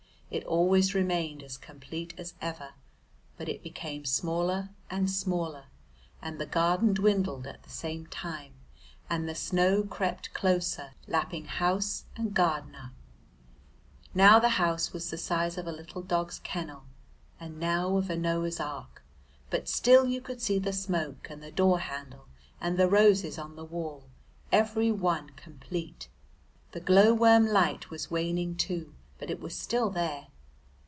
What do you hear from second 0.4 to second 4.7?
always remained as complete as ever, but it became smaller